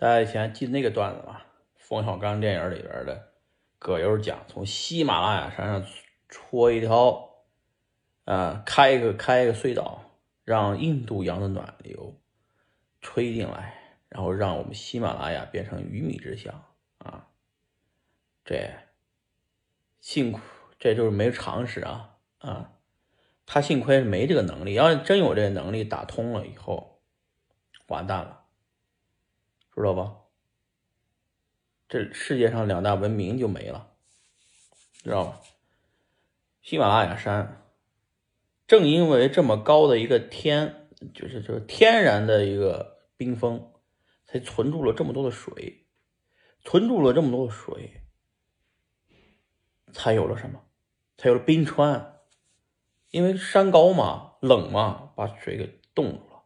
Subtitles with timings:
[0.00, 1.42] 大家以前记得那个段子吗？
[1.76, 3.34] 冯小刚电影里边的
[3.78, 5.86] 葛优讲，从喜马拉雅山上
[6.26, 7.34] 戳一条，
[8.24, 10.02] 啊，开一个开一个隧道，
[10.42, 12.18] 让印度洋的暖流
[13.02, 13.74] 吹进来，
[14.08, 16.64] 然后让我们喜马拉雅变成鱼米之乡
[16.96, 17.28] 啊！
[18.42, 18.70] 这
[20.00, 20.40] 幸苦，
[20.78, 22.72] 这就是没常识啊啊！
[23.44, 27.02] 他幸亏是没这个能力，要是真有这个能力打通了以后，
[27.88, 28.39] 完蛋了。
[29.80, 30.16] 知道吧？
[31.88, 33.94] 这世界上两大文明就没了，
[35.02, 35.40] 知道吧？
[36.62, 37.66] 喜马拉雅山，
[38.66, 43.72] 正因为这么高的一个天，就是就是天然的一个冰封，
[44.26, 45.86] 才存住了这么多的水，
[46.62, 48.02] 存住了这么多的水，
[49.92, 50.62] 才有了什么？
[51.16, 52.20] 才有了冰川。
[53.10, 56.42] 因为山高嘛，冷嘛，把水给冻住了，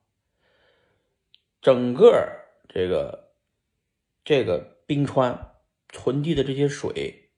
[1.61, 2.43] 整个。
[2.67, 3.24] 这个
[4.25, 5.57] 这个冰川
[5.91, 7.31] 存积的这些水，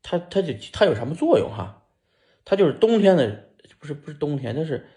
[0.00, 1.88] 它它就它有什么作用哈？
[2.44, 4.88] 它就是冬天的不是不是冬天，它是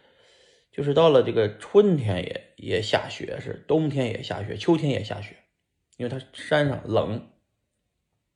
[0.71, 5.35] 就是到了这个春天也也下雪，是冬天也下雪，秋天也下雪，
[5.97, 7.31] 因为它山上冷，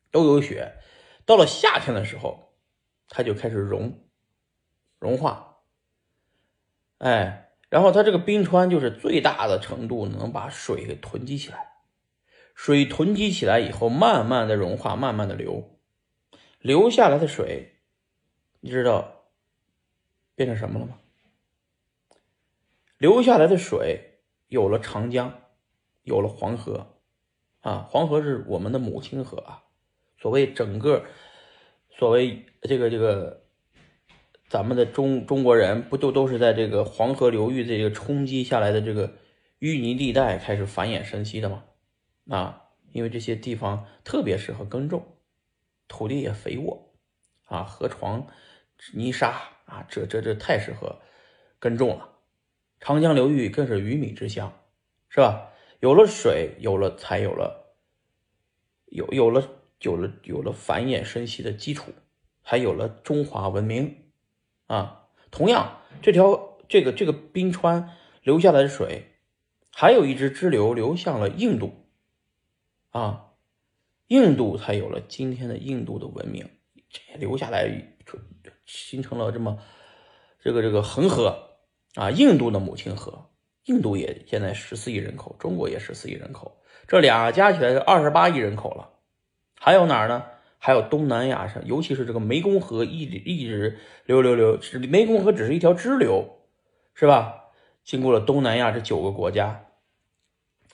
[0.09, 0.79] 都有雪。
[1.25, 2.57] 到了夏天的时候，
[3.07, 4.09] 它就开始融
[4.97, 5.59] 融化，
[6.97, 7.50] 哎。
[7.71, 11.71] 然后它这个冰川就是最大的程度能把水给囤积起来，
[12.53, 15.79] 水囤积起来以后，慢慢的融化，慢慢的流，
[16.59, 17.77] 流下来的水，
[18.59, 19.23] 你知道
[20.35, 20.99] 变成什么了吗？
[22.97, 25.39] 流下来的水有了长江，
[26.03, 26.97] 有了黄河，
[27.61, 29.63] 啊，黄河是我们的母亲河啊。
[30.19, 31.05] 所谓整个，
[31.97, 33.39] 所谓这个这个。
[34.51, 39.13] 咱们的中中国人不都都是在这个黄河流域这个冲击下来的这个
[39.61, 41.63] 淤泥地带开始繁衍生息的吗？
[42.27, 45.05] 啊，因为这些地方特别适合耕种，
[45.87, 46.91] 土地也肥沃，
[47.45, 48.27] 啊，河床、
[48.93, 50.99] 泥沙啊，这这这太适合
[51.57, 52.09] 耕种了。
[52.81, 54.51] 长江流域更是鱼米之乡，
[55.07, 55.49] 是吧？
[55.79, 57.73] 有了水，有了才有了
[58.87, 59.47] 有有了
[59.79, 61.93] 有了有了繁衍生息的基础，
[62.41, 63.95] 还有了中华文明。
[64.71, 67.89] 啊，同样，这条这个这个冰川
[68.23, 69.17] 流下来的水，
[69.69, 71.73] 还有一支支流流向了印度，
[72.91, 73.31] 啊，
[74.07, 76.49] 印度才有了今天的印度的文明，
[77.19, 77.69] 流下来
[78.65, 79.59] 形成了这么
[80.39, 81.57] 这个这个恒河
[81.95, 83.29] 啊，印度的母亲河，
[83.65, 88.91] 印度也现在十四亿人口，中国也十四亿人口，这俩加起来是二十八亿人口了，
[89.59, 90.23] 还有哪儿呢？
[90.63, 96.37] 还有东南亚上，尤其是这个湄公河一一直流流流，湄公河只是一条支流，
[96.93, 97.45] 是吧？
[97.83, 99.71] 经过了东南亚这九个国家，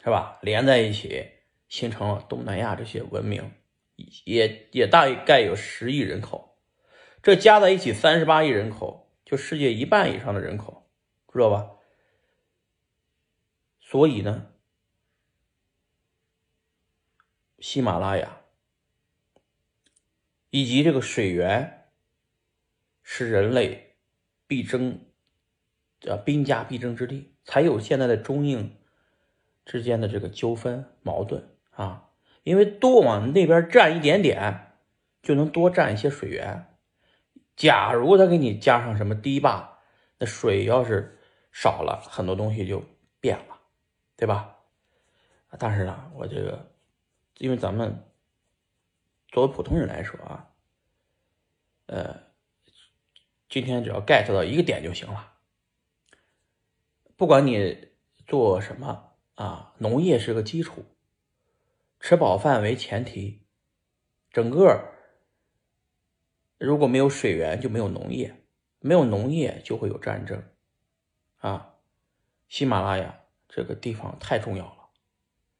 [0.04, 0.40] 是吧？
[0.42, 1.30] 连在一起，
[1.70, 3.54] 形成了东南亚这些文明，
[4.26, 6.58] 也也大概有十亿人口，
[7.24, 10.90] 这加在一起三十八亿人口，就世界一半以上的人口，
[11.32, 11.70] 知道吧？
[13.80, 14.48] 所以呢，
[17.60, 18.42] 喜马拉雅。
[20.50, 21.90] 以及这个水源
[23.04, 23.96] 是人类
[24.48, 25.00] 必争，
[26.06, 28.78] 呃，兵家必争之地，才有现在的中印
[29.66, 32.10] 之间的这个纠纷矛盾啊。
[32.44, 34.72] 因为多往那边占一点点，
[35.22, 36.78] 就能多占一些水源。
[37.58, 39.80] 假如他给你加上什么堤坝，
[40.18, 41.20] 那水要是
[41.52, 42.82] 少了很多东西就
[43.20, 43.60] 变了，
[44.16, 44.56] 对吧？
[45.60, 46.72] 但是呢，我这个
[47.40, 48.04] 因为咱们。
[49.30, 50.50] 作为普通人来说啊，
[51.88, 52.24] 呃，
[53.50, 55.34] 今天只要 get 到一个点就行了。
[57.16, 57.90] 不管你
[58.26, 60.86] 做什么啊，农业是个基础，
[62.00, 63.44] 吃饱饭为前提。
[64.32, 64.94] 整个
[66.58, 68.32] 如果没有水源，就没有农业；
[68.80, 70.44] 没有农业，就会有战争。
[71.38, 71.76] 啊，
[72.48, 74.90] 喜马拉雅这个地方太重要了，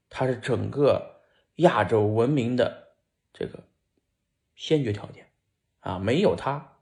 [0.10, 1.22] 它是整个
[1.56, 2.87] 亚洲文明的。
[3.40, 3.64] 这个
[4.56, 5.30] 先决条件
[5.82, 6.80] 啊，没有它，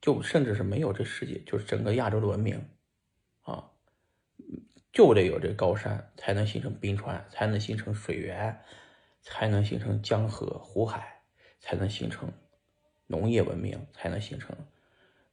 [0.00, 2.64] 就甚至是没有这世界，就是整个亚洲的文明
[3.42, 3.72] 啊，
[4.92, 8.62] 就得有这高山，才能形成冰川，才能形成水源，
[9.22, 11.20] 才能形成江河湖海，
[11.58, 12.32] 才能形成
[13.08, 14.56] 农业文明，才能形成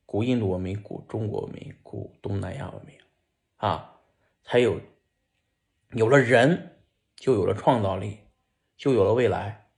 [0.07, 2.97] 古印度文明、古中国文明、古东南亚文明
[3.57, 3.99] 啊，
[4.43, 4.81] 才有
[5.91, 6.81] 有了人，
[7.15, 8.17] 就有了创造力。
[8.81, 9.69] 就有了未来，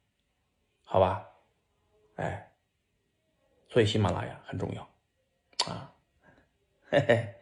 [0.85, 1.29] 好吧，
[2.15, 2.53] 哎，
[3.67, 4.81] 所以喜马拉雅很重要
[5.67, 5.93] 啊，
[6.89, 7.35] 嘿嘿。